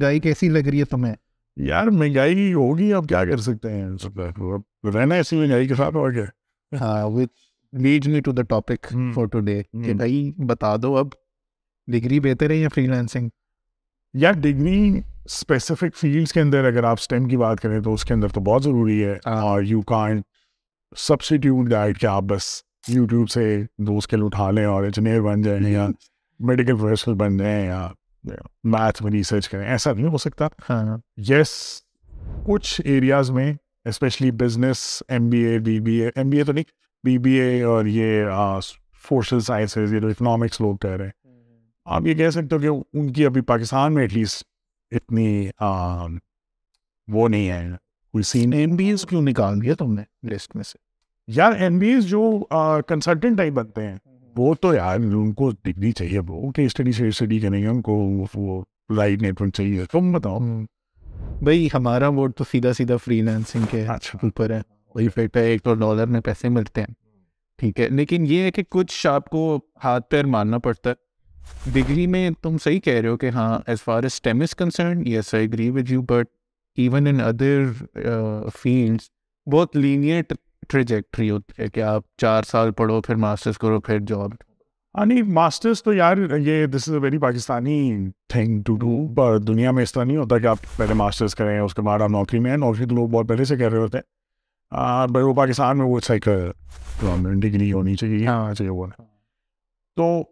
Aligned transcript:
گائی 0.00 0.20
کیسی 0.20 0.48
لگ 0.48 0.68
رہی 0.68 0.80
ہے 0.80 0.84
تمہیں؟ 0.84 1.14
یار 1.56 1.86
مہنگائی 1.86 2.54
ہوگی 2.54 2.92
اب 2.92 3.08
کیا 3.08 3.24
کر 3.24 3.36
سکتے 3.36 3.70
ہیں؟ 3.72 3.90
رہنا 4.94 5.14
ایسی 5.14 5.36
مہنگائی 5.36 5.68
کے 5.68 5.74
ساتھ 5.74 5.96
اور 5.96 6.12
کیا؟ 6.12 6.24
ہاں 6.80 7.10
lead 7.72 8.06
me 8.06 8.20
to 8.20 8.32
the 8.32 8.42
topic 8.42 8.86
for 9.14 9.26
today 9.40 9.62
کہ 9.62 9.92
بھائی 9.92 10.32
بتا 10.46 10.76
دو 10.76 10.96
اب 10.96 11.08
ڈگری 11.86 12.20
بہتر 12.20 12.50
ہے 12.50 12.56
یا 12.56 12.68
فری 12.74 12.86
لینسنگ 12.86 13.28
یار 14.14 14.32
ڈگری 14.32 15.00
اسپیسیفک 15.24 15.96
فیلڈس 15.96 16.32
کے 16.32 16.40
اندر 16.40 16.64
اگر 16.64 16.84
آپ 16.84 16.96
اسٹیم 17.00 17.28
کی 17.28 17.36
بات 17.36 17.60
کریں 17.60 17.80
تو 17.80 17.94
اس 17.94 18.04
کے 18.04 18.14
اندر 18.14 18.28
تو 18.28 18.40
بہت 18.40 18.62
ضروری 18.62 19.04
ہے 19.04 19.12
اور 19.24 19.62
یو 19.62 19.80
کان 19.80 20.20
سبسٹیوٹ 20.96 21.66
ڈائٹ 21.66 21.98
کہ 21.98 22.06
آپ 22.06 22.22
بس 22.22 22.62
یوٹیوب 22.88 23.30
سے 23.30 23.62
دو 23.78 23.96
اسکل 23.96 24.24
اٹھا 24.24 24.50
لیں 24.50 24.64
اور 24.64 24.84
انجینئر 24.84 25.20
بن 25.20 25.42
جائیں 25.42 25.72
یا 25.72 25.88
میڈیکل 26.40 26.76
پروفیشنل 26.76 27.14
بن 27.14 27.36
جائیں 27.36 27.66
یا 27.66 27.88
میتھ 28.64 29.02
میں 29.02 29.12
ریسرچ 29.12 29.48
کریں 29.48 29.68
ایسا 29.68 29.92
نہیں 29.92 30.06
ہو 30.06 30.16
سکتا۔ 30.16 30.48
یس 31.16 31.82
کچھ 32.46 32.80
ایریاز 32.84 33.30
میں 33.30 33.54
specially 33.84 34.30
business 34.30 35.02
M 35.08 35.30
B 35.30 35.38
A 35.38 35.58
B 35.58 35.80
B 35.80 35.92
A 35.92 36.10
M 36.16 36.30
B 36.30 36.38
A 36.38 36.44
تو 36.44 36.52
نہیں 36.52 36.64
بی 37.04 37.18
بی 37.18 37.32
اے 37.32 37.62
اور 37.62 37.86
یہ 37.86 38.24
سوشل 39.08 39.40
سائنسز 39.40 39.92
یہ 39.92 40.00
جو 40.00 40.08
اکنامکس 40.08 40.60
لوگ 40.60 40.76
کہہ 40.76 40.90
رہے 40.90 41.06
ہیں۔ 41.06 41.12
آپ 41.84 42.02
یہ 42.06 42.14
کہہ 42.14 42.30
سکتے 42.30 42.56
ہو 42.56 42.82
کہ 42.82 42.98
ان 42.98 43.12
کی 43.12 43.26
ابھی 43.26 43.40
پاکستان 43.40 43.94
میں 43.94 44.02
ایٹ 44.02 44.12
لیسٹ 44.12 44.44
اتنی 44.90 45.48
وہ 47.08 47.28
نہیں 47.28 47.48
ہے۔ 47.48 47.68
کوئی 48.12 48.22
سین 48.22 48.52
ایم 48.52 48.76
بی 48.76 48.88
ایز 48.88 49.06
کیوں 49.06 49.22
نکال 49.22 49.62
دیا 49.62 49.74
تم 49.74 49.94
نے 49.94 50.28
لسٹ 50.28 50.56
میں 50.56 50.64
سے؟ 50.64 50.78
یار 51.26 51.52
ایم 51.52 51.78
بی 51.78 51.88
ایز 51.88 52.04
جو 52.04 52.44
کنسلٹنٹ 52.88 53.38
ٹائپ 53.38 53.52
بنتے 53.52 53.86
ہیں۔ 53.86 53.98
وہ 54.36 54.52
تو 54.54 54.74
یار 54.74 54.96
ان 54.96 55.32
کو 55.32 55.50
ڈگری 55.64 55.92
چاہیے 55.92 56.18
وہ 56.18 56.50
کہ 56.52 56.64
اسٹڈی 56.64 56.92
سے 56.92 57.08
اسٹڈی 57.08 57.38
کریں 57.38 57.60
گے 57.62 57.66
ان 57.66 57.80
کو 57.82 57.94
وہ 58.34 58.62
رائٹ 58.96 59.22
نیٹ 59.22 59.40
ورک 59.40 59.52
چاہیے 59.52 59.84
تم 59.92 60.12
بتاؤ 60.12 60.38
بھائی 61.42 61.68
ہمارا 61.74 62.08
ووٹ 62.08 62.36
تو 62.36 62.44
سیدھا 62.44 62.72
سیدھا 62.72 62.96
فری 62.96 63.20
لینسنگ 63.20 63.64
کے 63.70 63.84
اچھا۔ 63.86 64.18
اوپر 64.22 64.50
ہے 64.50 64.60
وہی 64.94 65.06
ہے 65.16 65.40
ایک 65.42 65.62
تو 65.62 65.74
ڈالر 65.74 66.06
میں 66.06 66.20
پیسے 66.20 66.48
ملتے 66.48 66.80
ہیں 66.80 66.94
ٹھیک 67.58 67.80
ہے 67.80 67.88
لیکن 67.88 68.24
یہ 68.26 68.42
ہے 68.42 68.50
کہ 68.50 68.62
کچھ 68.68 69.06
آپ 69.06 69.28
کو 69.30 69.58
ہاتھ 69.84 70.08
پیر 70.10 70.26
مارنا 70.26 70.58
پڑتا 70.58 70.90
ہے 70.90 71.70
ڈگری 71.72 72.06
میں 72.06 72.28
تم 72.42 72.56
صحیح 72.58 72.80
کہہ 72.80 73.00
رہے 73.00 73.08
ہو 73.08 73.16
کہ 73.16 73.28
ہاں 73.28 73.58
as 73.66 73.82
far 73.82 74.02
as 74.02 74.20
team 74.22 74.40
is 74.40 74.54
concern 74.54 75.06
yes 75.06 75.34
I 75.34 75.46
agree 75.46 75.68
with 75.70 75.90
you 75.90 76.02
but 76.02 76.26
even 76.78 77.06
in 77.06 77.20
other 77.20 77.62
fields 78.56 79.10
بہت 79.46 79.76
لینئر 79.76 80.22
ٹریجیکٹری 80.68 81.30
ہوتی 81.30 81.62
ہے 81.62 81.68
کہ 81.68 81.80
آپ 81.82 82.02
چار 82.16 82.42
سال 82.42 82.70
پڑھو 82.70 83.00
پھر 83.00 83.14
ماسٹرس 83.14 83.58
کرو 83.58 83.80
پھر 83.80 83.98
جاب 83.98 84.30
ہاں 84.98 85.06
نہیں 85.06 85.22
ماسٹرس 85.22 85.82
تو 85.82 85.92
یار 85.92 86.16
یہ 86.36 86.66
this 86.66 86.88
is 86.88 86.94
a 86.94 87.00
very 87.00 87.18
Pakistani 87.18 88.06
thing 88.28 88.62
to 88.62 88.76
do 88.76 89.14
پر 89.14 89.38
دنیا 89.38 89.70
میں 89.70 89.82
اس 89.82 89.92
طرح 89.92 90.04
نہیں 90.04 90.16
ہوتا 90.16 90.38
کہ 90.38 90.46
آپ 90.46 90.56
پہلے 90.76 90.94
ماسٹرس 90.94 91.34
کریں 91.34 91.60
اس 91.60 91.74
کے 91.74 91.82
بعد 91.82 92.00
آپ 92.00 92.10
نوکری 92.10 92.40
میں 92.40 92.50
ہیں۔ 92.50 92.58
نوکری 92.58 92.86
تو 92.86 92.94
لوگ 92.94 93.08
بہت 93.08 93.28
پہلے 93.28 93.44
سے 93.44 93.56
کہہ 93.56 93.68
رہے 93.68 93.78
ہوتے 93.78 93.98
ہیں۔ 93.98 94.04
بھائی 95.06 95.26
وہ 95.26 95.34
پاکستان 95.34 95.78
میں 95.78 95.86
وہ 95.86 96.00
ایک 96.08 96.28
ڈگری 97.42 97.72
ہونی 97.72 97.94
چاہیے۔ 97.94 98.26
ہاں 98.26 98.54
چاہیے 98.54 98.70
وہ۔ 98.70 98.86
تو 99.96 100.22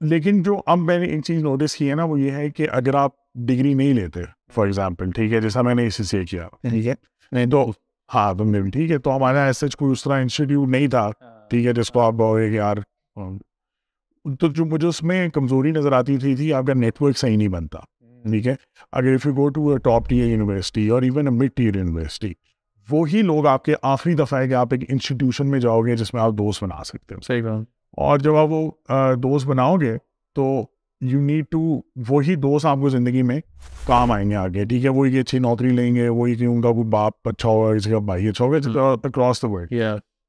لیکن 0.00 0.42
جو 0.42 0.60
اب 0.66 0.78
میں 0.78 0.98
نے 0.98 1.06
ایک 1.06 1.24
چیز 1.24 1.42
نوٹس 1.42 1.74
کی 1.76 1.90
ہے 1.90 1.94
نا 1.94 2.04
وہ 2.04 2.20
یہ 2.20 2.30
ہے 2.30 2.50
کہ 2.50 2.66
اگر 2.70 2.94
آپ 2.94 3.10
ڈگری 3.34 3.74
نہیں 3.74 3.94
لیتے 3.94 4.20
فار 4.54 4.64
ایگزامپل 4.64 5.10
ٹھیک 5.10 5.32
ہے 5.32 5.40
جیسا 5.40 5.62
میں 5.62 5.74
نے 5.74 5.86
اسی 5.86 6.02
سے 6.02 6.24
کیا۔ 6.24 6.48
ٹھیک 6.70 6.86
ہے۔ 6.86 6.94
نہیں 7.32 7.46
تو 7.46 7.72
ہاں 8.14 8.34
نے 8.44 8.60
بھی 8.62 8.70
ٹھیک 8.70 8.90
ہے 8.90 8.98
تو 8.98 9.16
ہمارا 9.16 9.44
ایسا 9.44 9.66
کوئی 9.78 9.92
اس 9.92 10.02
طرح 10.02 10.20
انسٹیٹیوٹ 10.20 10.68
نہیں 10.68 10.86
تھا۔ 10.86 11.10
ٹھیک 11.50 11.66
ہے 11.66 11.72
جس 11.72 11.90
کو 11.90 12.00
آپ 12.00 12.12
بولے 12.12 12.48
کہ 12.50 12.54
یار 12.54 12.76
تو 14.40 14.48
جو 14.48 14.64
مجھے 14.64 14.88
اس 14.88 15.02
میں 15.02 15.28
کمزوری 15.28 15.70
نظر 15.70 15.92
آتی 15.92 16.16
تھی 16.18 16.34
تھی 16.36 16.52
آپ 16.52 16.64
کا 16.66 16.74
نیٹ 16.74 17.02
ورک 17.02 17.18
صحیح 17.18 17.36
نہیں 17.36 17.48
بنتا۔ 17.48 17.78
ٹھیک 18.24 18.46
ہے 18.46 18.54
اگر 18.92 19.14
if 19.14 19.26
you 19.26 19.34
go 19.34 19.48
to 19.48 19.68
a 19.70 19.78
top 19.78 20.08
tier 20.08 20.26
university 20.26 20.88
اور 20.88 21.02
even 21.02 21.26
a 21.26 21.34
mid 21.34 21.50
tier 21.56 21.76
university 21.76 22.32
وہی 22.88 23.22
لوگ 23.22 23.46
آپ 23.46 23.64
کے 23.64 23.74
آخری 23.82 24.14
دفعہ 24.14 24.40
ہے 24.40 24.48
کہ 24.48 24.54
آپ 24.54 24.68
ایک 24.70 24.84
انسٹیٹیوشن 24.88 25.50
میں 25.50 25.60
جاؤ 25.60 25.80
گے 25.82 25.96
جس 25.96 26.14
میں 26.14 26.22
آپ 26.22 26.32
دوست 26.32 26.62
بنا 26.64 26.82
سکتے 26.84 27.14
ہو۔ 27.14 27.20
صحیح 27.20 27.42
اور 27.98 28.18
جب 28.18 28.36
آپ 28.36 28.48
وہ 28.50 28.70
دوست 29.16 29.46
بناؤ 29.46 29.76
گے 29.76 29.96
تو 30.36 30.64
یو 31.00 31.20
نیڈ 31.20 31.44
ٹو 31.50 31.80
وہی 32.08 32.34
دوست 32.34 32.66
آپ 32.66 32.78
کو 32.80 32.88
زندگی 32.88 33.22
میں 33.22 33.40
کام 33.86 34.12
آئیں 34.12 34.30
گے 34.30 34.34
آگے 34.34 34.64
ٹھیک 34.64 34.84
ہے؟ 34.84 34.88
وہی 34.88 35.18
اچھی 35.18 35.38
نوکری 35.38 35.68
لیں 35.68 35.94
گے 35.94 36.08
وہی 36.08 36.34
کہ 36.34 36.44
ان 36.44 36.62
کا 36.62 36.72
کوئی 36.72 36.84
باپ 36.84 37.28
اچھا 37.28 37.48
ہوگا 37.48 37.76
کسی 37.76 37.90
کا 37.90 37.98
بھائی 37.98 38.28
اچھا 38.28 38.44
ہوگا 38.44 38.92
اکراس 39.04 39.42
دا 39.42 39.48
ورلڈ 39.48 39.74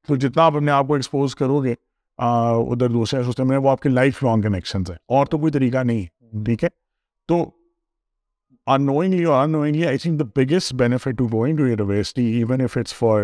تو 0.07 0.16
جتنا 0.16 0.44
آپ 0.44 0.56
اپنے 0.56 0.72
آپ 0.72 0.88
کو 0.88 0.94
ایکسپوز 0.94 1.35
کرو 1.35 1.63
گے 1.63 1.75
ادھر 2.17 2.89
دوسرے 2.89 3.23
سسٹم 3.23 3.47
میں 3.47 3.57
وہ 3.57 3.69
آپ 3.69 3.81
کے 3.81 3.89
لائف 3.89 4.23
لانگ 4.23 4.41
کنیکشنز 4.41 4.91
ہیں۔ 4.91 4.97
اور 5.07 5.25
تو 5.25 5.38
کوئی 5.38 5.51
طریقہ 5.51 5.77
نہیں 5.77 6.06
ٹھیک 6.45 6.63
ہے؟ 6.63 6.69
تو 7.27 7.51
ان 8.67 8.85
نوئنگلی 8.85 9.23
اور 9.23 9.44
unknowingly 9.51 9.85
I 9.85 9.97
think 9.97 10.19
the 10.19 10.25
biggest 10.35 10.73
benefit 10.73 11.17
to 11.17 11.27
going 11.27 11.57
to 11.57 11.67
university 11.67 12.25
even 12.25 12.61
if 12.61 12.77
it's 12.77 12.94
for 12.94 13.23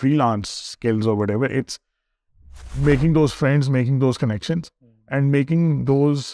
freelance 0.16 0.48
skills 0.48 1.08
اور 1.08 1.16
whatever 1.30 1.50
it's 1.50 1.78
making 2.78 3.14
those 3.14 3.34
friends 3.34 3.68
making 3.68 4.00
those 4.00 4.18
connections 4.18 4.70
and 5.10 5.30
making 5.30 5.84
those 5.84 6.24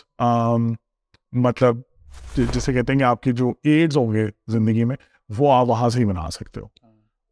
مطلب 1.32 1.76
جسے 2.52 2.72
کہتے 2.72 2.92
ہیں 2.92 2.98
کہ 2.98 3.04
آپ 3.04 3.22
کے 3.22 3.32
جو 3.32 3.52
ایڈز 3.64 3.96
ہوں 3.96 4.12
گے 4.12 4.26
زندگی 4.48 4.84
میں 4.84 4.96
وہ 5.38 5.52
آپ 5.52 5.68
وہاں 5.68 5.88
سے 5.88 6.00
ہی 6.00 6.04
بنا 6.04 6.30
سکتے 6.30 6.60
ہو۔ 6.60 6.66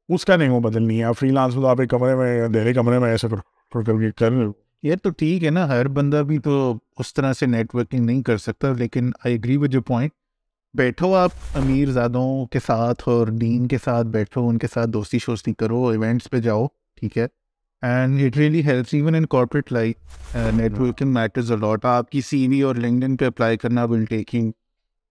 اس 0.08 0.24
کا 0.24 0.36
نہیں 0.36 0.48
وہ 0.48 0.60
بدلنی 0.60 1.04
ہے۔ 1.04 1.12
فری 1.18 1.30
لانس 1.30 1.56
میں 1.56 1.70
آپ 1.70 1.80
ایک 1.80 1.90
کمرے 1.90 2.14
میں 2.14 2.48
دہلی 2.48 2.72
کمرے 2.72 2.98
میں 2.98 3.10
ایسے 3.10 3.28
کر 3.28 3.82
کے 3.82 4.10
کر 4.10 4.32
یہ 4.82 4.94
تو 5.02 5.10
ٹھیک 5.10 5.44
ہے 5.44 5.50
نا 5.50 5.68
ہر 5.68 5.88
بندہ 5.88 6.16
بھی 6.16 6.38
تو 6.38 6.78
اس 6.98 7.14
طرح 7.14 7.32
سے 7.32 7.46
نیٹ 7.46 7.74
ورکنگ 7.74 8.04
نہیں 8.04 8.22
کر 8.22 8.36
سکتا 8.36 8.72
لیکن 8.72 9.10
آئی 9.24 9.34
اگری 9.34 9.56
ود 9.56 9.70
جو 9.70 9.82
پوائنٹ 9.82 10.12
بیٹھو 10.74 11.14
آپ 11.14 11.30
امیر 11.54 11.90
زادوں 11.90 12.46
کے 12.46 12.58
ساتھ 12.66 13.02
اور 13.06 13.26
دین 13.26 13.68
کے 13.68 13.76
ساتھ 13.84 14.06
بیٹھو 14.06 14.48
ان 14.48 14.58
کے 14.58 14.66
ساتھ 14.74 14.90
دوستی 14.90 15.18
شوستی 15.18 15.52
کرو 15.52 15.86
ایونٹس 15.86 16.30
پہ 16.30 16.36
جاؤ 16.36 16.66
ٹھیک 16.94 17.18
ہے؟ 17.18 17.26
And 17.84 18.20
it 18.22 18.36
really 18.36 18.64
helps 18.64 18.94
even 18.94 19.14
in 19.14 19.26
corporate 19.26 19.72
life 19.72 20.36
networking 20.80 21.12
matters 21.12 21.52
a lot 21.52 21.84
آپ 21.84 22.10
کی 22.10 22.20
سی 22.20 22.46
وی 22.48 22.60
اور 22.62 22.74
لنکڈن 22.74 23.16
پہ 23.16 23.26
اپلائی 23.26 23.56
کرنا 23.56 23.84
ول 23.84 24.04
ٹیکنگ 24.04 24.52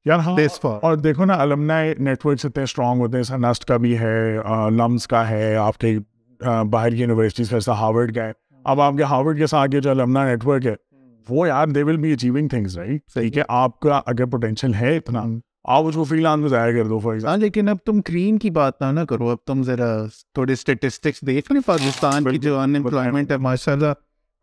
یار 0.05 0.19
ہاں 0.19 0.35
اور 0.63 0.95
دیکھو 0.95 1.25
نا 1.25 1.33
المنا 1.33 1.81
نیٹ 1.99 2.25
ورکس 2.25 2.45
اتنے 2.45 2.63
اسٹرانگ 2.63 3.01
ہوتے 3.01 3.17
ہیں 3.17 3.37
نسٹ 3.37 3.65
کا 3.65 3.77
بھی 3.77 3.97
ہے 3.99 4.37
لمس 4.71 5.07
کا 5.07 5.29
ہے 5.29 5.55
آپ 5.55 5.77
کے 5.77 5.97
باہر 6.69 6.89
کی 6.89 7.01
یونیورسٹیز 7.01 7.49
کا 7.49 7.55
جیسا 7.55 7.79
ہارورڈ 7.79 8.15
کا 8.15 8.23
ہے 8.23 8.31
اب 8.65 8.81
آپ 8.81 8.93
کے 8.93 9.03
ہارورڈ 9.03 9.37
کے 9.37 9.47
ساتھ 9.47 9.71
جو 9.71 9.91
المنا 9.91 10.25
نیٹ 10.25 10.45
ورک 10.45 10.65
ہے 10.65 10.75
وہ 11.29 11.47
یار 11.47 11.67
they 11.67 11.83
will 11.83 11.97
be 11.97 12.13
achieving 12.13 12.47
things 12.47 12.77
right 12.77 13.01
صحیح 13.13 13.29
کہ 13.29 13.43
آپ 13.47 13.79
کا 13.79 14.01
اگر 14.05 14.25
پوٹینشیل 14.25 14.73
ہے 14.73 14.97
اتنا 14.97 15.23
آپ 15.65 15.85
اس 15.85 15.95
کو 15.95 16.03
فری 16.03 16.19
لانس 16.19 16.41
میں 16.41 16.49
ضائع 16.49 16.71
کر 16.73 16.87
دو 16.87 16.99
فار 16.99 17.17
ہاں 17.23 17.37
لیکن 17.37 17.69
اب 17.69 17.77
تم 17.85 18.01
کریم 18.01 18.37
کی 18.37 18.49
بات 18.49 18.81
نہ 18.81 18.91
نہ 18.91 18.99
کرو۔ 18.99 19.29
اب 19.29 19.37
تم 19.45 19.63
ذرا 19.63 19.91
تھوڑے 20.33 20.53
اسٹیٹسٹکس 20.53 21.21
دیکھ۔ 21.21 21.51
لیں 21.51 21.61
پاکستان 21.65 22.23
کی 22.23 22.37
جو 22.37 22.59
ان 22.59 22.75
امپلائمنٹ 22.75 23.31
ہے 23.31 23.37
ماشاء 23.37 23.73
اللہ 23.73 23.93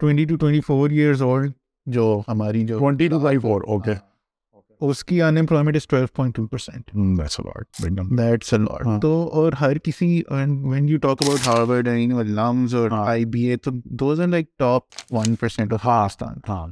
twenty 0.01 0.25
two 0.25 0.37
twenty 0.37 0.61
four 0.61 0.91
years 0.91 1.23
old 1.23 1.53
جو 1.87 2.21
ہماری 2.29 2.65
جو 2.65 2.79
twenty 2.79 3.09
two 3.09 3.19
by 3.19 3.39
four 3.39 3.63
okay 3.67 3.95
اس 4.81 5.05
کی 5.05 5.23
unemployment 5.39 5.77
is 5.77 5.87
twelve 5.87 6.07
point 6.15 6.37
two 6.37 6.47
percent 6.47 6.91
that's 8.19 8.55
تو 9.03 9.13
اور 9.33 9.53
ہر 9.61 9.79
کسی 9.79 10.23
when 10.31 10.89
you 10.89 10.99
talk 10.99 11.23
about 11.23 11.47
Harvard 11.47 11.89
LUMS 12.29 12.75
اور 12.75 12.91
آئی 12.99 13.25
بی 13.25 13.45
اے 13.45 13.57
تو 13.57 13.71
those 13.85 14.21
are 14.21 14.27
like 14.27 14.47
top 14.59 14.83
one 15.11 15.35
percent 15.35 15.73
of 15.73 15.83
Pakistan 15.83 16.39
ہاں۔ 16.49 16.67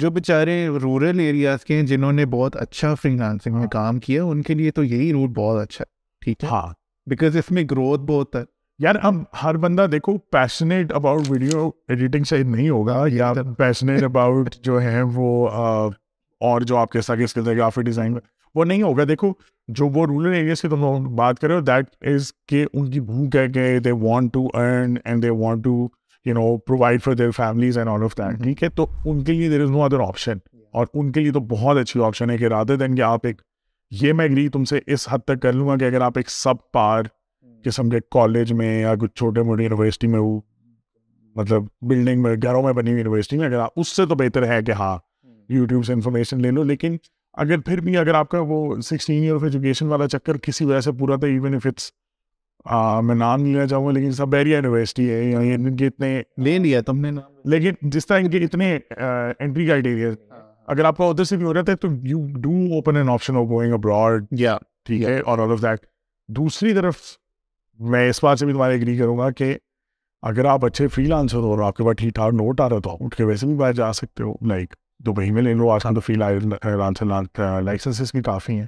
جو 0.00 0.10
بیچارے 0.10 0.68
رورل 0.82 1.18
ایریاز 1.18 1.64
کے 1.64 1.74
ہیں 1.74 1.82
جنہوں 1.82 2.12
نے 2.12 2.26
بہت 2.26 2.56
اچھا 2.56 2.94
فری 2.94 3.16
لانسنگ 3.16 3.54
میں 3.54 3.66
کام 3.66 3.98
کیا 3.98 4.24
ان 4.24 4.42
کے 4.42 4.54
لیے 4.54 4.70
تو 4.70 4.84
یہی 4.84 5.12
روٹ 5.12 5.30
بہت 5.30 5.62
اچھا 5.62 5.82
ہے 5.82 5.96
ٹھیک 6.24 6.44
ہے؟ 6.44 6.48
ہاں۔ 6.48 6.66
بیکاز 7.06 7.36
اس 7.36 7.50
میں 7.50 7.62
گروتھ 7.70 8.00
بہت 8.00 8.36
ہے۔ 8.36 8.42
یار 8.78 8.94
اب 9.02 9.14
ہر 9.42 9.56
بندہ 9.56 9.86
دیکھو 9.92 10.18
پیشنیٹ 10.18 10.92
اباؤٹ 10.92 11.20
ویڈیو 11.28 11.70
ایڈیٹنگ 11.88 12.24
شاید 12.24 12.46
نہیں 12.46 12.68
ہوگا 12.68 13.04
یا 13.08 13.32
پیشنیٹ 13.58 14.02
اباؤٹ 14.02 14.54
جو 14.62 14.82
ہے 14.82 15.02
وہ 15.14 15.48
اور 16.40 16.60
جو 16.60 16.76
آپ 16.76 16.90
کے 16.90 17.00
ساتھ 17.00 17.20
اسکلز 17.20 17.48
ہے 17.48 17.56
گرافک 17.56 17.80
ڈیزائن 17.80 18.12
میں 18.12 18.20
وہ 18.54 18.64
نہیں 18.64 18.82
ہوگا۔ 18.82 19.04
دیکھو 19.04 19.32
جو 19.68 19.86
وہ 19.88 20.06
رورل 20.06 20.32
ایریاز 20.32 20.62
کی 20.62 20.68
تم 20.68 20.84
بات 21.16 21.38
کرے 21.38 21.54
ہو 21.54 21.60
دیٹ 21.60 21.86
از 22.00 22.32
کہ 22.48 22.66
ان 22.72 22.90
کی 22.90 23.00
بھوک 23.00 23.36
ہے 23.36 23.48
کہ 23.48 23.78
they 23.78 23.92
want 23.92 24.32
to 24.32 24.46
earn 24.54 24.94
and 25.04 25.22
they 25.22 25.30
want 25.30 25.64
to 25.64 25.88
you 26.28 26.34
know 26.34 26.56
provide 26.56 27.02
for 27.02 27.14
their 27.14 27.30
families 27.30 27.78
and 27.78 27.90
all 27.90 28.04
of 28.04 28.18
that 28.18 28.42
ٹھیک 28.42 28.62
ہے؟ 28.62 28.68
تو 28.68 28.86
ان 29.04 29.24
کے 29.24 29.32
لیے 29.32 29.48
دیر 29.48 29.62
از 29.62 29.70
نو 29.70 29.82
ادر 29.82 30.00
آپشن 30.00 30.38
اور 30.74 30.86
ان 30.94 31.12
کے 31.12 31.20
لیے 31.20 31.32
تو 31.32 31.40
بہت 31.40 31.76
اچھی 31.76 32.04
آپشن 32.04 32.30
ہے 32.30 32.38
کہ 32.38 32.44
رادر 32.44 32.76
دین 32.76 32.94
کہ 32.94 33.02
آپ 33.02 33.26
ایک 33.26 33.42
یہ 33.92 34.12
میں 34.12 34.24
اگری 34.24 34.48
تم 34.48 34.64
سے 34.64 34.78
اس 34.86 35.08
حد 35.10 35.18
تک 35.18 35.42
کر 35.42 35.52
لوں 35.52 35.68
گا 35.68 35.76
کہ 35.76 35.84
اگر 35.84 36.00
آپ 36.00 36.12
ایک 36.16 36.30
سب 36.30 36.54
پار 36.72 37.02
قسم 37.64 37.90
کے 37.90 38.00
کالج 38.10 38.52
میں 38.52 38.80
یا 38.80 38.94
کچھ 38.94 39.14
چھوٹے 39.14 39.42
موٹے 39.42 39.62
یونیورسٹی 39.62 40.06
میں 40.06 40.18
ہو 40.18 40.40
مطلب 41.36 41.62
بلڈنگ 41.82 42.22
میں 42.22 42.34
گھروں 42.42 42.62
میں 42.62 42.72
بنی 42.72 42.90
ہوئی 42.90 43.02
یونیورسٹی 43.02 43.38
میں 43.38 43.46
اگر 43.46 43.58
آپ 43.58 43.70
اس 43.76 43.88
سے 43.88 44.06
تو 44.06 44.14
بہتر 44.14 44.46
ہے 44.48 44.62
کہ 44.62 44.72
ہاں 44.72 44.98
یوٹیوب 45.48 45.84
سے 45.84 45.92
انفارمیشن 45.92 46.42
لے 46.42 46.50
لو 46.50 46.62
لیکن 46.62 46.96
اگر 47.32 47.60
پھر 47.60 47.80
بھی 47.80 47.96
اگر 47.96 48.14
آپ 48.14 48.28
کا 48.28 48.40
وہ 48.40 48.76
سکسٹین 48.80 49.22
ایئر 49.22 49.34
آف 49.34 49.42
ایجوکیشن 49.42 49.86
والا 49.86 50.08
چکر 50.08 50.36
کسی 50.36 50.64
وجہ 50.64 50.80
سے 50.80 50.92
پورا 50.92 51.16
تھا 51.16 51.26
ایون 51.26 51.54
اف 51.54 51.66
اٹس 51.66 51.90
میں 53.02 53.14
نام 53.14 53.44
لینا 53.44 53.66
چاہوں 53.66 53.86
گا 53.86 53.92
لیکن 53.92 54.12
سب 54.12 54.28
بیریا 54.28 54.56
یونیورسٹی 54.56 55.10
ہے 55.10 55.54
ان 55.54 55.76
کے 55.76 55.86
اتنے 55.86 56.22
لے 56.36 56.58
لیا 56.58 56.80
تم 56.80 57.00
نے 57.00 57.10
لیکن 57.44 57.70
جس 57.82 58.06
طرح 58.06 58.18
ان 58.18 58.30
کے 58.30 58.38
اتنے 58.38 58.78
انٹری 59.38 59.66
کرائٹیریا 59.66 60.08
اگر 60.66 60.84
آپ 60.84 60.96
کا 60.96 61.04
ادھر 61.04 61.24
سے 61.24 61.36
بھی 61.36 61.44
ہو 61.44 61.54
رہا 61.54 61.60
ہے 61.68 61.76
تو 61.76 61.88
you 62.02 62.26
do 62.26 62.50
open 62.50 62.96
an 62.96 63.08
option 63.08 63.36
of 63.36 63.44
going 63.48 63.72
abroad 63.72 64.24
یا 64.30 64.58
ٹھیک 64.84 65.02
ہے 65.02 65.20
اور 65.20 65.38
آل 65.38 65.52
آف 65.52 65.62
دیٹ 65.62 65.86
دوسری 66.28 66.74
طرف 66.74 66.94
میں 67.78 68.10
اس 68.10 68.24
بات 68.24 68.38
سے 68.38 68.44
بھی 68.46 68.52
تمہارے 68.52 68.74
اگری 68.74 68.98
کروں 68.98 69.18
گا 69.18 69.30
کہ 69.30 69.58
اگر 70.22 70.44
آپ 70.44 70.64
اچھے 70.64 70.88
فری 70.88 71.04
لانسر 71.04 71.36
ہو 71.36 71.50
اور 71.50 71.58
آپ 71.58 71.76
کے 71.76 71.84
پاس 71.84 71.96
ٹھیک 71.96 72.14
ٹھاک 72.14 72.34
نوٹ 72.34 72.60
آ 72.60 72.68
رہا 72.68 72.78
تو 72.78 72.96
اٹھ 73.00 73.16
کے 73.16 73.24
ویسے 73.24 73.46
بھی 73.46 73.54
باہر 73.54 73.72
جا 73.72 73.92
سکتے 73.92 74.22
ہو۔ 74.22 74.34
لائک 74.42 74.74
دبئی 75.06 75.30
میں 75.30 75.42
لے 75.42 75.54
لو 75.54 75.78
کل 75.82 75.94
تو 75.94 76.00
فری 76.00 76.14
لانسر 76.14 77.06
لائسنسز 77.62 78.10
بھی 78.14 78.22
کافی 78.22 78.58
ہیں۔ 78.58 78.66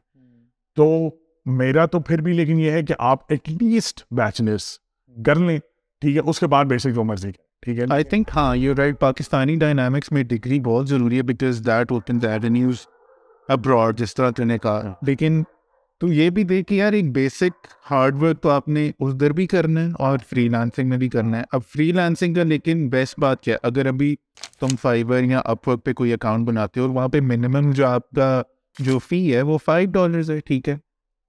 تو 0.77 1.11
میرا 1.47 1.87
تو 1.87 2.01
پھر 2.01 2.21
بھی 2.21 2.33
لیکن 2.33 2.61
یہ 2.61 2.71
ہے 2.71 2.83
کہ 2.83 2.95
آپ 2.99 3.19
ایٹ 3.29 3.49
لیسٹ 3.63 4.05
بیچلرس 4.11 4.79
کر 5.27 5.37
لیں 5.39 5.59
ٹھیک 6.01 6.17
ہے؟ 6.17 6.21
اس 6.21 6.41
کے 6.41 6.47
بعد 6.47 6.65
بیسک 6.65 6.95
جو 6.95 7.05
مرضی 7.05 7.31
ٹھیک 7.63 7.79
ہے؟ 7.79 7.85
آئی 7.91 8.05
تھنک 8.05 8.31
ہاں 8.37 8.57
یو 8.57 8.75
رائٹ 8.79 9.01
پاکستانی 9.01 9.57
ڈائنامکس 9.57 10.13
میں 10.13 10.23
ڈگری 10.23 10.61
بہت 10.61 10.89
ضروری 10.89 11.17
ہے 11.17 11.23
because 11.23 11.67
that 11.67 11.93
open 11.93 12.19
avenues 12.23 12.77
abroad 13.49 13.99
جس 13.99 14.15
طرح 14.15 14.31
تم 14.31 14.47
نے 14.47 14.59
کہا 14.59 14.95
لیکن 15.03 15.43
تو 16.01 16.13
یہ 16.13 16.31
بھی 16.31 16.45
دیکھ 16.45 16.69
کہ 16.69 16.75
یار 16.75 16.93
ایک 16.93 17.13
بیسک 17.13 17.67
ہارڈ 17.91 18.23
ورک 18.23 18.43
تو 18.43 18.51
آپ 18.51 18.69
نے 18.69 18.91
ادھر 19.01 19.31
بھی 19.31 19.47
کرنا 19.47 19.81
ہے 19.81 19.89
اور 19.99 20.19
فری 20.31 20.49
لانسنگ 20.49 20.89
میں 20.89 20.99
بھی 20.99 21.09
کرنا 21.09 21.39
ہے۔ 21.39 21.43
اب 21.53 21.61
فری 21.75 21.93
لانسنگ 21.93 22.35
کا 22.35 22.43
لیکن 22.43 22.89
بیسٹ 22.89 23.21
بات 23.21 23.43
کیا؟ 23.43 23.57
اگر 23.63 23.87
ابھی 23.87 24.17
تم 24.61 24.67
فائبر 24.83 25.23
یا 25.23 25.41
اپ 25.45 25.69
ورک 25.69 25.85
پہ 25.85 25.93
کوئی 25.93 26.13
اکاؤنٹ 26.13 26.47
بناتے 26.47 26.81
ہو 26.81 26.87
اور 26.87 26.95
وہاں 26.95 27.09
پہ 27.09 27.21
منیمم 27.21 27.71
جو 27.71 27.87
آپ 27.87 28.11
کا 28.11 28.43
جو 28.79 28.99
فی 28.99 29.37
ہے 29.37 29.43
وہ 29.43 29.59
فائیو 29.59 29.91
ڈالرز 29.91 30.31
ہے 30.31 30.41
ٹھیک 30.41 30.69
ہے؟ 30.69 30.77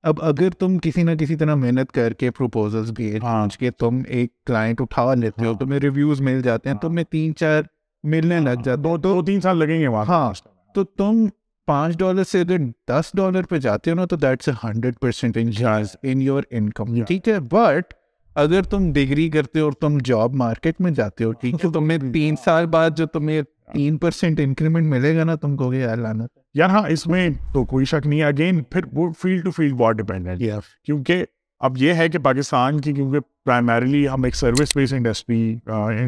اب 0.03 0.21
اگر 0.21 0.49
تم 0.49 0.77
کسی 0.77 1.03
نہ 1.03 1.11
کسی 1.11 1.35
طرح 1.35 1.55
محنت 1.55 1.91
کر 1.91 2.13
کے 2.13 2.31
پروپوزلس 2.31 2.89
بھیج 2.89 3.21
کے 3.57 3.71
تم 3.71 3.99
ایک 4.07 4.45
کلائنٹ 4.45 4.81
اٹھا 4.81 5.13
لیتے 5.13 5.45
ہو 5.45 5.53
تمہیں 5.53 5.79
ریویوز 5.79 6.21
مل 6.21 6.41
جاتے 6.41 6.69
ہیں 6.69 6.77
تمہیں 6.77 7.03
تین 7.03 7.35
چار 7.35 7.61
ملنے 8.03 8.39
لگ 8.39 8.61
جاتے 8.65 8.81
دو 8.81 8.97
دو 8.97 9.21
تین 9.25 9.41
سال 9.41 9.57
لگیں 9.57 9.79
گے 9.79 9.87
وہاں۔ 9.87 10.05
ہاں 10.05 10.33
تو 10.75 10.83
تم 10.83 11.25
پانچ 11.67 11.97
ڈالر 11.97 12.23
سے 12.23 12.41
اگر 12.41 12.57
دس 12.87 13.11
ڈالر 13.13 13.43
پہ 13.43 13.57
جاتے 13.57 13.91
ہو 13.91 13.95
نا 13.95 14.05
تو 14.05 14.15
that's 14.15 14.49
a 14.49 14.53
hundred 14.63 14.95
percent 15.01 15.37
enhance 15.37 15.95
in 16.03 16.21
your 16.21 16.43
income 16.51 17.03
ٹھیک 17.03 17.29
ہے؟ 17.29 17.39
بٹ 17.39 17.93
اگر 18.35 18.61
تم 18.61 18.93
ڈگری 18.93 19.29
کرتے 19.29 19.59
ہو 19.59 19.65
اور 19.65 19.73
تم 19.73 19.97
جاب 19.97 20.33
مارکیٹ 20.33 20.81
میں 20.81 20.91
جاتے 20.91 21.23
ہو 21.23 21.31
ٹھیک 21.31 21.65
ہے؟ 21.65 21.69
تمہیں 21.73 21.97
تین 22.13 22.35
سال 22.45 22.65
بعد 22.65 22.89
جو 22.97 23.05
تمہیں 23.05 23.41
تین 23.73 23.97
پرسینٹ 23.97 24.39
انکریمنٹ 24.39 24.85
ملے 24.85 25.17
گا 25.17 25.23
نا 25.23 25.35
تم 25.35 25.57
کو 25.57 25.71
گے 25.71 25.79
یار 25.79 25.97
لانا 25.97 26.25
یار 26.53 26.69
ہاں 26.69 26.89
اس 26.89 27.07
میں 27.07 27.29
تو 27.53 27.65
کوئی 27.65 27.85
شک 27.85 28.07
نہیں 28.07 28.19
ہے. 28.19 28.25
اگین 28.25 28.63
پھر 28.63 28.81
وہ 28.93 29.11
فیلڈ 29.21 29.43
ٹو 29.43 29.51
فیلڈ 29.51 29.73
بہت 29.73 29.95
ڈپینڈنٹ 29.95 30.43
کیونکہ 30.83 31.25
اب 31.59 31.77
یہ 31.77 31.93
ہے 31.93 32.09
کہ 32.09 32.19
پاکستان 32.19 32.81
کی 32.81 32.93
کیونکہ 32.93 33.19
پرائمریلی 33.45 34.09
ہم 34.09 34.23
ایک 34.23 34.35
service 34.35 34.77
base 34.77 34.93
industry 34.93 35.57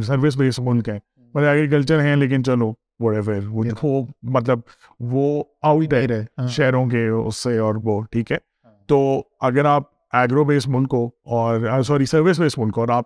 service 0.04 0.38
base 0.38 0.60
ملک 0.60 0.90
ہے 0.90 1.00
مطلب 1.34 1.50
ایگریکلچر 1.50 2.02
ہیں 2.02 2.16
لیکن 2.16 2.44
چلو 2.44 2.74
وہ 3.00 4.06
مطلب 4.24 4.60
وہ 5.00 5.44
آؤٹ 5.62 5.94
ہے 5.94 6.48
شہروں 6.48 6.86
کے 6.86 7.08
اس 7.08 7.38
سے 7.38 7.58
اور 7.58 7.76
وہ 7.84 8.02
ٹھیک 8.02 8.32
ہے؟ 8.32 8.38
تو 8.86 9.22
اگر 9.42 9.66
آپ 9.66 9.84
ایگرو 10.14 10.44
بیس 10.44 10.68
ملک 10.68 10.94
ہو 10.94 11.06
اور 11.24 11.82
سوری 11.82 12.06
سروس 12.06 12.40
بیس 12.40 12.58
ملک 12.58 12.74
ہو 12.78 12.82
اور 12.82 12.90
آپ 12.90 13.04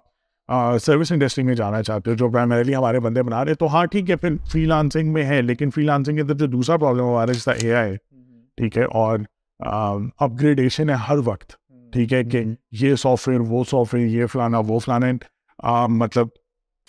سروس 0.82 1.12
انڈسٹری 1.12 1.44
میں 1.44 1.56
جانا 1.56 1.82
چاہتے 1.84 2.10
ہو، 2.10 2.16
جو 2.16 2.30
پرائمریلی 2.32 2.76
ہمارے 2.76 3.00
بندے 3.00 3.24
بنا 3.24 3.44
رہے 3.46 3.54
تو 3.54 3.68
ہاں 3.68 3.86
ٹھیک 3.86 4.10
ہے، 4.10 4.16
پھر 4.16 4.36
فری 4.52 4.66
لانسنگ 4.66 5.14
میں 5.14 5.24
ہے، 5.26 5.42
لیکن 5.42 5.70
فری 5.70 5.84
لانسنگ 5.86 6.16
کے 6.16 6.22
اندر 6.22 6.36
جو 6.36 6.48
دوسرا 6.48 6.78
پرابلم 6.78 7.04
ہمارا 7.04 7.32
جس 7.32 7.46
طرح 7.46 7.56
اے 7.62 7.74
آئی 7.76 7.96
ٹھیک 8.58 8.78
ہے، 8.78 8.84
اور 8.84 9.20
اپ 9.60 10.32
گریڈیشن 10.42 10.90
ہے 10.90 10.96
ہر 11.10 11.18
وقت، 11.26 11.56
ٹھیک 11.94 12.14
ہے، 12.14 12.24
کہ 12.24 12.44
یہ 12.82 12.96
سافٹ 12.96 13.28
ویئر 13.28 13.40
وہ 13.50 13.64
سافٹ 13.70 13.94
ویئر 13.94 14.08
یہ 14.10 14.26
فلانا، 14.32 14.60
وہ 14.68 14.80
فلانا 14.80 15.86
مطلب 15.90 16.28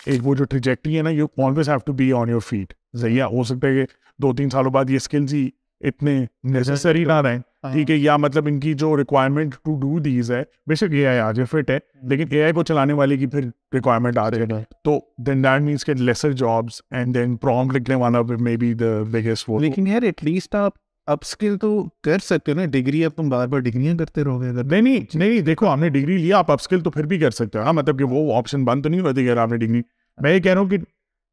ایک 0.07 0.27
وہ 0.27 0.35
جو 0.35 0.45
ٹریجیکٹری 0.45 0.97
ہے 0.97 1.03
نا 1.03 1.11
you 1.11 1.27
always 1.45 1.69
have 1.69 1.79
to 1.87 1.93
be 1.93 2.13
on 2.13 2.29
your 2.29 2.41
feet 2.41 2.73
صحیح 3.01 3.17
ہے، 3.17 3.27
ہو 3.27 3.45
سکتا 3.45 3.69
ہے 3.69 3.75
کہ 3.75 3.85
دو 4.19 4.33
تین 4.35 4.51
سالوں 4.51 4.71
بعد 4.73 4.91
یہ 4.91 4.97
اسکلز 4.97 5.35
ہی 5.35 5.49
اتنے 5.81 6.19
نیسسری 6.53 7.05
نہ 7.05 7.21
رہیں۔ 7.23 7.39
ٹھیک 7.63 7.91
ہے 7.91 7.97
یا 7.97 8.17
مطلب 8.17 8.47
ان 8.47 8.61
کی 8.61 8.75
جو 8.75 8.97
ریکوائرمنٹ 8.97 9.55
ٹو 9.55 9.79
ڈو 9.81 9.99
دیز 9.99 10.31
ہے 10.31 10.43
بے 10.67 10.75
شک 10.75 10.93
اے 10.93 11.07
آئی 11.07 11.19
آج 11.19 11.41
فٹ 11.51 11.71
ہے 11.71 11.79
لیکن 12.03 12.27
اے 12.31 12.43
آئی 12.43 12.53
کو 12.53 12.63
چلانے 12.63 12.93
والے 12.93 13.17
کی 13.17 13.27
پھر 13.27 13.41
ریکوائرمنٹ 13.75 14.19
آ 14.19 14.31
رہی 14.31 14.41
ہے۔ 14.41 14.63
تو 14.85 14.99
دین 15.27 15.45
دیٹ 15.45 15.61
مینس 15.61 15.85
کہ 15.85 15.95
lesser 15.95 16.33
jobs 16.33 16.83
and 16.91 17.15
then 17.15 17.37
prompt 17.37 17.71
لکھنے 17.71 17.95
والا 17.95 18.19
مے 18.41 18.57
بی 18.57 18.75
دا 18.75 19.03
بگیسٹ 19.11 19.45
وہ۔ 19.49 19.61
لیکن 19.61 19.87
یار 19.87 20.03
ایٹ 20.03 20.25
لیسٹ 20.25 20.55
آپ 20.55 20.73
اپ 21.07 21.19
اسکل 21.23 21.57
تو 21.59 21.85
کر 22.03 22.19
سکتے 22.19 22.53
ہو 22.53 22.57
نا 22.57 22.65
ڈگری 22.65 23.05
اب 23.05 23.13
تم 23.13 23.29
بار 23.29 23.47
بار 23.49 23.61
ڈگریاں 23.61 23.99
کرتے 23.99 24.25
رہو 24.25 24.43
گے۔ 24.43 24.53
نہیں 24.53 24.83
نہیں 24.83 25.01
نہیں 25.15 25.41
دیکھو 25.41 25.67
آپ 25.67 25.79
نے 25.79 25.89
ڈگری 25.89 26.17
لیا 26.17 26.39
آپ 26.39 26.51
اپ 26.51 26.59
اسکل 26.61 26.81
تو 26.81 26.91
پھر 26.91 27.07
بھی 27.07 27.19
کر 27.19 27.31
سکتے 27.31 27.59
ہو۔ 27.59 27.65
ہاں 27.65 27.73
مطلب 27.73 27.99
کہ 27.99 28.05
وہ 28.05 28.37
آپشن 28.37 28.65
بند 28.65 28.83
تو 28.83 28.89
نہیں 28.89 29.01
ہوتی 29.01 29.29
اگر 29.29 29.37
آپ 29.37 29.51
نے 29.51 29.57
ڈگری 29.57 29.83
میں 30.19 30.35
یہ 30.35 30.41
کہہ 30.41 30.53
رہا 30.53 30.61
ہوں 30.61 30.69
کہ 30.69 30.77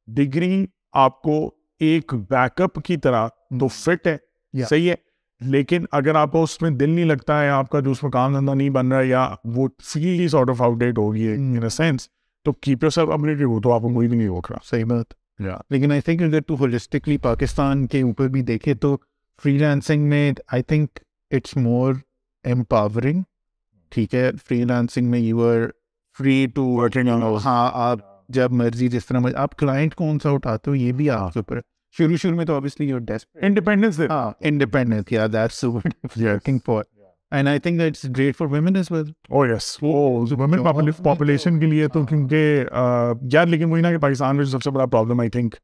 ڈگری 0.08 0.66
آپ 0.94 1.22
کو 1.22 1.56
ایک 1.80 2.14
بیک 2.30 2.62
اپ 2.62 2.84
کی 2.86 2.98
طرح 2.98 3.28
تو 3.60 3.68
فٹ 3.68 4.08
ہے 4.08 4.18
صحیح 4.70 4.90
ہے۔ 4.90 4.96
لیکن 5.46 5.86
اگر 5.92 6.16
آپ 6.16 6.32
کو 6.32 6.44
اس 6.44 6.62
میں 6.62 6.70
دل 6.70 6.90
نہیں 6.90 7.06
لگتا 7.06 7.44
ہے 7.44 7.50
آپ 7.50 7.70
کا 7.70 7.80
جو 7.80 7.92
اس 7.92 8.04
میں 8.04 8.12
کام 8.12 8.34
دھندا 8.34 8.54
نہیں 8.54 8.70
بن 8.70 8.92
رہا 8.92 9.00
ہے 9.00 9.06
یا 9.06 9.30
وہ 9.44 9.68
feel 9.84 10.28
sort 10.28 10.50
of 10.50 10.62
out 10.62 10.78
date 10.78 10.98
ہوگی 10.98 11.28
ان 11.28 11.70
سینس 11.70 12.10
تو 12.44 12.52
کیپ 12.54 12.84
یور 12.84 12.92
سیلف 12.92 13.10
اپڈیٹڈ 13.10 13.44
ہو 13.44 13.62
تو 13.62 13.74
آپ 13.74 13.82
کو 13.82 13.90
کوئی 13.94 14.08
بھی 14.08 14.18
نہیں 14.18 14.28
روک 14.28 14.52
رہا۔ 14.52 14.58
صحیح 14.64 14.86
بات۔ 14.86 15.14
لیکن 15.70 15.92
آئی 15.92 16.02
تھنک 16.02 16.22
اگر 16.22 16.42
تو 16.42 16.56
ہولسٹکلی 16.60 17.18
پاکستان 17.18 17.88
کے 17.88 18.02
اوپر 18.02 18.28
بھی 18.28 18.42
دیکھے 18.42 18.74
تو 18.74 18.98
فری 19.44 19.58
لانسنگ 19.58 20.10
میں 20.10 20.32
I 20.52 20.64
think 20.64 21.00
it's 21.32 21.58
more 21.58 21.94
empowering 22.44 23.22
ٹھیک 23.90 24.16
ہے 24.16 24.32
فری 24.48 24.64
لانسنگ 24.64 25.10
میں 25.10 25.20
یو 25.20 25.50
آر 25.50 25.58
فری 26.20 26.48
ٹو 26.56 26.86
ہاں 27.46 27.72
آپ 27.74 28.00
جب 28.30 28.52
مرضی 28.52 28.88
جس 28.88 29.06
طرح 29.06 29.20
آپ 29.36 29.58
کلائنٹ 29.58 29.96
کون 29.96 30.20
سا 30.20 30.30
اٹھاتے 30.30 30.70
ہو 30.70 30.76
یہ 30.76 30.92
بھی 30.92 31.10
آپ 31.10 31.34
کے 31.34 31.40
اوپر۔ 31.40 31.60
شروع 31.98 32.16
شروع 32.16 32.36
میں 32.38 32.46
تو 32.46 32.56
obviously 32.56 32.90
you're 32.90 33.06
desperate 33.12 33.48
independence 33.48 34.00
ہاں 34.10 34.32
independence. 34.50 35.12
Yeah 35.12 35.28
that's 35.28 35.62
the 35.62 35.72
word 35.72 35.96
was 36.04 36.18
looking 36.24 36.60
for. 36.70 36.84
And 37.32 37.50
I 37.50 37.60
think 37.60 37.80
that's 37.80 38.08
great 38.18 38.36
for 38.36 38.48
women 38.48 38.76
as 38.76 38.90
well. 38.92 39.08
Oh 39.30 39.44
yes. 39.52 39.70
وہ 39.82 39.94
women 40.38 40.66
population 41.08 41.60
کے 41.60 41.66
لیے 41.66 41.88
تو 41.88 42.06
کیونکہ 42.06 42.66
یار 43.32 43.48
لیکن 43.48 43.72
وہی 43.72 43.82
نا 43.82 43.92
کہ 43.92 43.98
پاکستان 43.98 44.38
میں 44.38 44.46
سب 44.46 44.64
سے 44.64 44.72
بڑا 44.72 44.86
problem 44.86 45.20
I 45.20 45.30
think 45.30 45.56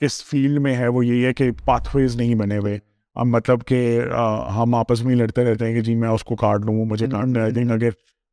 us 0.00 0.22
field 0.24 0.60
میں 0.60 0.76
ہے 0.76 0.88
وہ 0.88 1.06
یہی 1.06 1.24
ہے 1.26 1.32
کہ 1.34 1.50
پاتھ 1.64 1.96
ویز 1.96 2.16
نہیں 2.16 2.34
بنے 2.34 2.58
ہوئے 2.58 2.78
اب 3.16 3.26
مطلب 3.26 3.64
کہ 3.66 4.00
ہم 4.56 4.74
آپس 4.74 5.02
میں 5.02 5.16
لڑتے 5.16 5.44
رہتے 5.44 5.66
ہیں 5.66 5.74
کہ 5.74 5.80
جی 5.80 5.94
میں 5.94 6.08
اس 6.08 6.24
کو 6.24 6.36
کاٹ 6.36 6.64
لوں 6.64 6.84
مجھے 6.84 7.06
کاٹنا 7.06 7.42
آئی 7.42 7.52
تھنک 7.52 7.70
اگر 7.70 7.90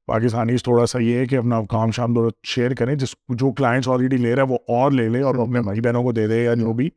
پاکستانی 0.07 0.57
تھوڑا 0.57 0.85
سا 0.85 0.99
یہ 0.99 1.17
ہے 1.17 1.25
کہ 1.25 1.35
اپنا 1.35 1.61
کام 1.69 1.91
شام 1.91 2.13
دو 2.13 2.29
شیئر 2.44 2.73
کریں 2.73 2.95
جس 2.95 3.15
جو 3.29 3.51
کلائنٹس 3.51 3.87
آلریڈی 3.87 4.17
لے 4.17 4.35
رہا 4.35 4.44
ہے 4.44 4.47
وہ 4.47 4.57
اور 4.67 4.91
لے 4.91 5.07
لے 5.09 5.21
اور 5.21 5.35
اپنے 5.35 5.61
بھائی 5.61 5.81
بہنوں 5.81 6.03
کو 6.03 6.11
دے 6.11 6.27
دے 6.27 6.44
یا 6.44 6.53
جو 6.53 6.73
بھی 6.73 6.89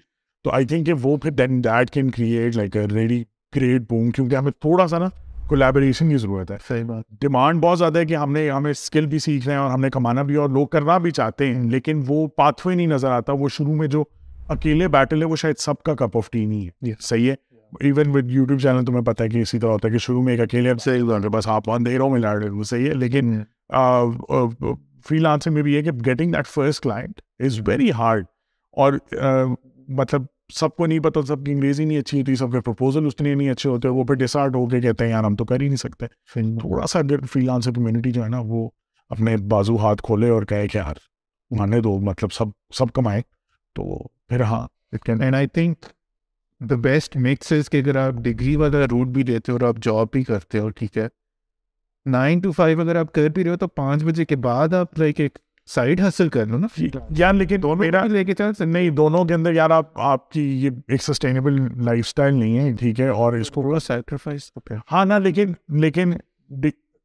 تو 0.45 0.51
آئی 0.51 0.67
تھنک 0.67 0.87
کہ 0.87 0.93
وہ 1.03 1.17
پھر 1.17 1.31
then 1.31 1.65
that 1.65 1.91
can 1.91 2.11
create 2.11 2.57
like 2.57 2.77
a 2.77 2.87
really 2.87 3.25
great 3.57 3.83
boom 3.91 4.11
کیونکہ 4.11 4.37
ہمیں 4.37 4.53
تھوڑا 4.53 4.87
سا 4.89 4.99
نا 4.99 5.09
کولیبریشن 5.47 6.09
کی 6.09 6.17
ضرورت 6.17 6.51
ہے۔ 6.51 6.57
صحیح 6.69 6.85
بات۔ 6.85 7.05
ڈیمانڈ 7.21 7.61
بہت 7.61 7.79
زیادہ 7.79 7.99
ہے 7.99 8.05
کہ 8.07 8.17
ہم 8.17 8.33
نے 8.33 8.51
ہمیں 8.51 8.71
اسکل 8.71 9.07
بھی 9.07 9.19
سیکھ 9.19 9.47
رہے 9.47 9.55
ہیں 9.55 9.61
اور 9.61 9.71
ہم 9.71 9.81
نے 9.81 9.91
کمانا 9.91 10.23
بھی 10.23 10.35
اور 10.35 10.49
لوگ 10.49 10.67
کرنا 10.67 10.99
بھی 10.99 11.11
چاہتے 11.11 11.47
ہیں 11.47 11.63
لیکن 11.63 12.03
وہ 12.07 12.27
پاتھ 12.27 12.67
وے 12.67 12.75
نہیں 12.75 12.87
نظر 12.87 13.11
آتا۔ 13.11 13.33
وہ 13.33 13.49
شروع 13.49 13.75
میں 13.75 13.87
جو 13.87 14.05
اکیلے 14.49 14.89
بیٹل 14.89 15.21
ہے 15.21 15.27
وہ 15.27 15.37
شاید 15.37 15.59
سب 15.59 15.83
کا 15.83 15.95
کپ 15.95 16.17
آف 16.17 16.31
ٹی 16.31 16.45
نہیں 16.47 16.67
ہے۔ 16.67 16.93
صحیح 17.01 17.31
ہے؟ 17.31 17.35
ایون 17.81 18.11
ود 18.15 18.31
یوٹیوب 18.31 18.61
چینل 18.61 18.85
تمہیں 18.85 19.03
پتہ 19.03 19.23
ہے 19.23 19.29
کہ 19.29 19.39
اسی 19.39 19.59
طرح 19.59 19.71
ہوتا 19.71 19.89
ہے 19.89 19.93
کہ 19.93 19.99
شروع 19.99 20.23
میں 20.23 20.33
ایک 20.33 20.41
اکیلے 20.41 20.71
اب 20.71 20.81
صحیح 20.81 21.03
بس 21.03 21.49
آپ 21.49 21.71
اندھیروں 21.71 22.11
میں 22.11 22.21
لڑ 22.21 22.43
رہے 22.43 22.51
وہ 22.51 22.63
صحیح 22.63 22.89
ہے؟ 22.89 22.95
لیکن 22.95 23.43
فری 25.09 25.19
لانسنگ 25.19 25.55
میں 25.55 25.63
بھی 25.63 25.75
یہ 25.75 25.83
کہ 25.83 25.91
getting 25.91 26.33
that 26.33 26.47
first 26.47 26.83
client 26.83 27.21
is 27.39 27.61
very 27.67 27.93
hard 27.93 28.25
اور 28.73 28.93
مطلب 29.89 30.23
سب 30.53 30.77
کو 30.77 30.87
نہیں 30.87 30.99
پتا 30.99 31.23
سب 31.23 31.45
کی 31.47 31.53
انگریزی 31.53 31.85
نہیں 31.85 31.99
اچھی 31.99 32.21
ہوتی 32.21 32.35
سب 32.35 32.53
کے 32.53 32.61
پروپوزل 32.61 33.07
اس 33.07 33.21
لیے 33.21 33.35
نہیں 33.35 33.51
اچھے 33.51 33.71
ہوتے 33.71 33.89
وہ 33.89 34.05
پھر 34.05 34.15
ڈسارٹ 34.15 34.55
ہو 34.55 34.69
کے 34.69 34.81
کہتے 34.81 35.05
ہیں 35.05 35.11
یار 35.11 35.25
ہم 35.25 35.37
تو 35.37 35.45
کر 35.45 35.61
ہی 35.61 35.67
نہیں 35.67 35.77
سکتے. 35.77 36.07
تھوڑا 36.61 36.87
سا 36.87 36.99
اگر 36.99 37.25
فری 37.33 37.41
لانسر 37.41 37.73
کمیونٹی 37.73 38.13
جو 38.13 38.25
ہے 38.25 38.29
نا 38.29 38.41
وہ 38.41 38.69
اپنے 39.11 39.37
بازو 39.37 39.77
ہاتھ 39.77 40.03
کھولے 40.03 40.29
اور 40.29 40.43
کہے 40.43 40.69
کہ 40.69 40.79
یار 40.79 40.95
مانے 41.51 41.81
دو 41.81 41.99
مطلب 42.01 42.33
سب 42.33 42.47
سب 42.75 42.93
کمائے۔ 42.95 43.23
تو 43.77 44.09
پھر 44.29 44.41
ہاں 44.41 44.67
and 45.09 45.35
I 45.35 45.47
think 45.47 45.87
the 46.61 46.75
best 46.75 47.17
mix 47.17 47.53
is 47.53 47.71
کہ 47.71 47.77
اگر 47.77 47.97
آپ 47.97 48.13
ڈگری 48.15 48.57
والا 48.57 48.85
روٹ 48.91 49.07
بھی 49.07 49.23
لیتے 49.23 49.53
ہو 49.53 49.57
اور 49.57 49.69
آپ 49.69 49.77
جاب 49.83 50.07
بھی 50.13 50.23
کرتے 50.25 50.59
ہو 50.59 50.69
ٹھیک 50.71 50.99
ہے۔ 50.99 51.09
نائن 52.07 52.41
ٹو 52.41 52.53
فائیو 52.53 52.81
اگر 52.81 52.97
آپ 52.97 53.13
کر 53.13 53.29
بھی 53.29 53.45
رہے 53.45 53.51
ہو 53.51 53.57
تو 53.57 53.69
پانچ 53.69 54.05
بجے 54.05 54.25
کے 54.25 54.37
بعد 54.37 54.75
آپ 54.75 54.99
لائک 54.99 55.21
ایک 55.21 55.39
سائڈ 55.67 56.01
حاصل 56.01 56.29
کر 56.29 56.47
لو 56.47 56.59
نا۔ 56.59 56.85
یار 57.11 57.35
لیکن 57.35 57.57
میرا 57.79 58.05
لے 58.05 58.25
کے 58.25 58.35
چل۔ 58.35 58.51
نہیں 58.61 58.91
دونوں 58.91 59.25
کے 59.25 59.35
اندر 59.35 59.53
یار 59.53 59.71
آپ 59.71 59.99
آپ 59.99 60.31
کی 60.31 60.65
یہ 60.65 60.71
ایک 60.89 61.03
سسٹینیبل 61.03 61.85
لائف 61.85 62.05
اسٹائل 62.07 62.35
نہیں 62.35 62.59
ہے 62.59 62.73
ٹھیک 62.73 63.01
ہے 63.01 63.09
اور 63.09 63.33
اس 63.33 63.51
کو 63.51 63.61
تھوڑا 63.61 63.81
سیکریفائس 63.81 64.53
ہاں 64.93 65.05
نا 65.05 65.19
لیکن 65.19 65.53
لیکن 65.69 66.13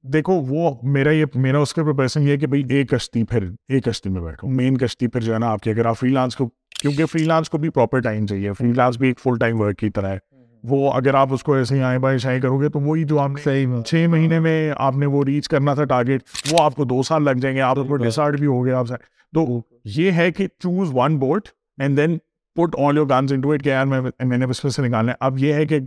دیکھو 0.04 0.34
وہ 0.34 0.76
میرا 0.84 1.12
یہ 1.12 1.26
میرا 1.36 1.60
اس 1.60 1.74
کا 1.74 1.84
پرپیسن 1.84 2.22
یہ 2.24 2.32
ہے 2.32 2.38
کہ 2.38 2.48
بھائی 2.48 2.64
ایک 2.70 2.90
کشتی 2.90 3.24
پھر 3.24 3.44
ایک 3.68 3.86
کشتی 3.86 4.10
میں 4.10 4.22
بیٹھو۔ 4.22 4.48
مین 4.48 4.78
کشتی 4.78 5.08
پھر 5.08 5.22
جو 5.22 5.34
ہے 5.34 5.40
نا 5.40 5.48
آپ 5.48 5.62
کی۔ 5.62 5.70
اگر 5.70 5.86
آپ 5.86 5.98
فری 6.00 6.10
لانس 6.10 6.36
کو 6.36 6.50
کیونکہ 6.82 7.06
فری 7.06 7.24
لانس 7.24 7.50
کو 7.50 7.58
بھی 7.58 7.70
پراپر 7.70 8.00
ٹائم 8.00 8.26
چاہیے۔ 8.26 8.54
فری 8.54 8.74
لانس 8.74 8.98
بھی 8.98 9.08
ایک 9.08 9.20
فل 9.20 9.38
ٹائم 9.40 9.62
ورک 9.62 9.78
کی 9.78 9.90
طرح 9.90 10.08
ہے۔ 10.08 10.39
وہ 10.64 10.94
اگر 10.94 11.14
آپ 11.14 11.34
اس 11.34 11.44
کو 11.44 11.54
ایسے 11.54 11.76
ہی 11.76 11.82
آئے 11.82 12.00
بائے 12.00 12.18
شائیں 12.18 12.42
کرو 12.42 12.62
گے 12.62 12.70
تو 12.70 12.80
وہی 12.80 13.04
جو 13.04 13.20
آپ 13.20 13.30
نے 13.46 13.66
چھ 13.86 14.06
مہینے 14.10 14.40
میں 14.40 14.74
آپ 14.78 14.96
نے 14.96 15.06
وہ 15.06 15.24
ریچ 15.24 15.48
کرنا 15.48 15.74
تھا 15.74 15.84
ٹارگیٹ 15.84 16.24
وہ 16.52 16.62
آپ 16.62 16.76
کو 16.76 16.84
دو 16.84 17.04
سال 17.04 17.24
لگ 17.24 17.40
جائیں 17.42 17.56
گے 17.58 17.62
آپ 17.62 17.78
کو 17.88 17.96
ڈسارٹ 17.96 18.40
بھی 18.40 18.48
ہو 18.48 18.66
گیا 18.66 18.80
آپ 18.80 18.88
سے۔ 18.88 18.94
تو 19.34 19.62
یہ 19.86 20.12
ہے 20.12 20.32
کہ 20.32 20.48
choose 20.48 20.90
one 20.94 21.18
boat 21.18 21.48
and 21.78 21.98
then 21.98 22.18
put 22.56 22.80
all 22.80 22.98
your 22.98 23.08
guns 23.08 23.34
into 23.42 23.52
it 23.52 23.64
کہ 23.64 23.70
یار 23.70 23.86
میں 23.86 24.02
میں 24.02 24.38
نے 24.38 24.46
اس 24.46 24.64
میں 24.64 24.72
سے 24.72 24.82
نکالنا 24.82 25.12
ہے۔ 25.12 25.18
اب 25.20 25.38
یہ 25.38 25.54
ہے 25.54 25.66
کہ 25.66 25.80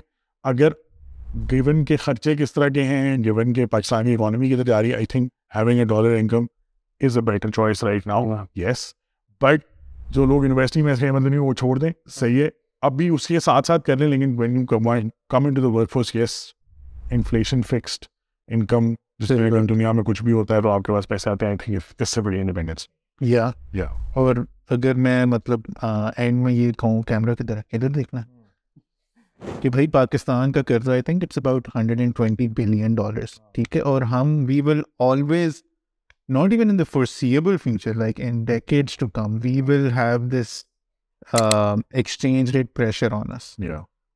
اگر 0.45 0.69
گیون 1.51 1.85
کے 1.85 1.97
خرچے 1.97 2.35
کس 2.37 2.53
طرح 2.53 2.69
کے 2.69 2.83
ہیں 2.83 3.17
گیون 3.25 3.53
کے 3.53 3.67
پاکستان 3.67 4.07
کی 4.07 4.15
اکانومی 4.15 4.49
کی 4.49 4.57
طرف 4.57 4.67
جا 4.67 4.83
رہی 4.83 4.91
ہے 4.91 4.95
I 4.95 5.07
think 5.07 5.33
having 5.57 5.79
a 5.79 5.85
dollar 5.85 6.17
income 6.17 6.47
is 7.01 7.17
a 7.17 7.23
better 7.23 7.51
choice 7.51 7.85
right 7.85 8.07
now 8.07 8.25
yes 8.55 8.93
but 9.41 9.61
جو 10.11 10.25
لوگ 10.25 10.45
یونیورسٹی 10.45 10.83
میں 10.83 10.95
تھے 10.95 11.11
مطلب 11.11 11.43
وہ 11.43 11.55
چھوڑ 11.55 11.79
دیں 11.79 11.91
صحیح 12.11 12.43
ہے۔ 12.43 12.49
اب 12.83 12.93
بھی 12.93 13.09
اس 13.09 13.27
کے 13.27 13.41
ساتھ 13.41 13.67
ساتھ 13.67 13.85
کر 13.85 13.97
لیں 13.97 14.09
لیکن 14.09 14.39
when 14.39 14.57
you 14.57 14.67
come 14.67 15.45
into 15.55 15.63
the 15.63 15.69
workforce 15.91 16.15
yes 16.17 16.31
inflation 17.11 17.63
fixed 17.63 18.05
income 18.49 18.95
دنیا 19.69 19.93
میں 19.93 20.05
کچھ 20.05 20.23
بھی 20.23 20.33
ہوتا 20.33 20.57
ہے 20.57 20.61
تو 20.61 20.71
آپ 20.71 20.83
کے 20.83 20.93
پاس 20.93 21.09
پیسے 21.09 21.31
آتے 21.31 21.47
ہیں 21.47 21.77
اس 21.99 22.09
سے 22.09 22.21
بڑی 22.21 22.41
انڈیپینڈنس 22.41 22.87
یا 23.21 23.51
یا 23.73 23.85
اور 24.15 24.37
اگر 24.71 24.95
میں 24.95 25.25
مطلب 25.25 25.61
اینڈ 26.17 26.43
میں 26.43 26.53
یہ 26.53 26.73
کہوں 26.73 27.03
کیمرہ 27.03 27.35
کی 27.35 27.45
طرح 27.45 27.61
ادھر 27.73 27.89
دیکھنا۔ 27.89 28.21
کہ 29.61 29.71
بھائی 29.71 29.87
پاکستان 29.87 30.53
کا 30.53 30.63
قرضہ 30.63 30.91
I 30.91 31.03
think 31.03 31.23
it's 31.23 31.39
about 31.39 31.69
hundred 31.77 32.01
and 32.01 32.17
twenty 32.17 32.49
billion 32.49 32.95
dollars 32.95 33.41
ٹھیک 33.53 33.77
ہے؟ 33.77 33.81
اور 33.81 34.03
ہم 34.03 34.45
we 34.49 34.61
will 34.61 34.83
always 34.99 35.63
not 36.29 36.53
even 36.53 36.71
in 36.71 36.79
the 36.79 36.85
foreseeable 36.93 37.57
future 37.57 37.95
like 37.95 38.21
in 38.21 38.45
decades 38.45 38.97
to 38.99 39.09
come 39.09 39.39
we 39.45 39.61
will 39.61 39.91
have 39.97 40.29
this 40.29 40.63
exchange 41.91 42.57
rate 42.57 42.67
pressure 42.75 43.13
on 43.13 43.33
us 43.33 43.57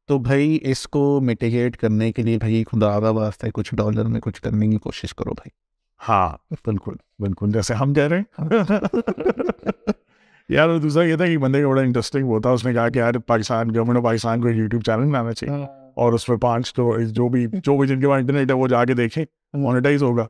تو 0.07 0.19
بھائی 0.19 0.59
اس 0.63 0.89
کو 0.89 1.21
mitigate 1.21 1.77
کرنے 1.77 2.13
کے 2.13 2.23
لیے 2.23 2.39
بھائی 2.39 2.65
خدا 2.65 3.01
کا 3.01 3.11
واسطہ 3.11 3.47
کچھ 3.55 3.75
ڈالر 3.75 4.05
میں 4.05 4.21
کچھ 4.21 4.43
کرنے 4.43 4.69
کی 4.69 4.79
کوشش 4.79 5.15
کرو 5.15 5.31
بھائی۔ 5.31 5.51
ہاں 6.09 6.55
بالکل 6.67 6.93
بالکل 7.19 7.51
جیسے 7.53 7.75
ہم 7.75 7.95
کہہ 7.95 8.03
رہے 8.03 8.21
ہیں۔ 8.21 8.39
یار 10.49 10.79
دوسرا 10.79 11.03
یہ 11.03 11.17
تھا 11.17 11.27
کہ 11.27 11.39
بندے 11.39 11.63
کا 11.63 11.69
بڑا 11.69 11.83
انٹرسٹنگ 11.83 12.27
وہ 12.27 12.41
تھا 12.41 12.51
اس 12.51 12.67
نے 12.67 12.73
کہا 12.73 12.89
کہ 12.89 12.99
یار 12.99 13.15
پاکستان 13.15 13.75
گورنمنٹ 13.75 13.99
آف 13.99 14.05
پاکستان 14.05 14.41
کو 14.41 14.49
یوٹیوب 14.49 14.83
چینل 14.83 15.09
بنانا 15.09 15.33
چاہیے۔ 15.33 15.65
اور 15.97 16.13
اس 16.13 16.29
میں 16.29 16.37
پانچ 16.37 16.75
تو 16.75 17.01
جو 17.01 17.29
بھی 17.29 17.47
جو 17.47 17.79
بھی 17.79 17.89
جن 17.89 18.01
کے 18.01 18.09
پاس 18.09 18.21
انٹرنیٹ 18.21 18.51
ہے 18.51 18.57
وہ 18.57 18.69
جا 18.69 18.85
کے 18.85 18.95
دیکھیں 18.95 19.25
مانیٹائز 19.57 20.03
ہوگا۔ 20.03 20.27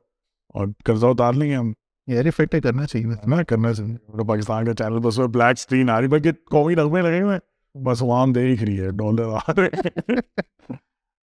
اور 0.48 0.66
قرضہ 0.84 1.06
اتار 1.06 1.32
لیں 1.32 1.50
گے 1.50 1.56
ہم۔ 1.56 1.72
یار 2.08 2.24
افیکٹ 2.24 2.62
کرنا 2.62 2.86
چاہیے 2.86 3.06
میں 3.26 3.44
کرنا 3.44 3.72
چاہیے 3.72 4.24
پاکستان 4.24 4.64
کا 4.64 4.74
چینل 4.74 4.98
بس 4.98 5.18
میں 5.18 5.26
بلیک 5.26 5.58
اسکرین 5.58 5.90
آ 5.90 6.00
رہی 6.00 6.08
بلکہ 6.08 6.32
قومی 6.50 6.76
رقمیں 6.76 7.02
لگے 7.02 7.20
ہوئے 7.22 7.38
بس 7.74 8.02
وہاں 8.02 8.26
دیکھ 8.26 8.64
رہی 8.64 8.80
ہے 8.80 8.90
ڈالر 8.90 9.22
آ 9.22 9.52
رہے 9.56 9.68